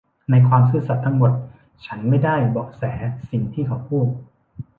[0.31, 1.31] ในความซื่อสัตย์ทั้งหมด
[1.85, 2.83] ฉันไม่ได้เบาะแส
[3.31, 4.07] สิ่งที่เขาพูด